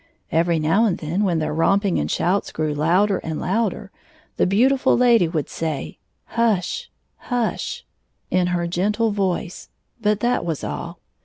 [0.31, 3.91] Every now and then, when their romping and shouts grew louder and louder,
[4.37, 7.85] the beautiftd lady would say," Hush, hush!"
[8.31, 9.69] in her gentle voice,
[10.01, 10.97] but that was all.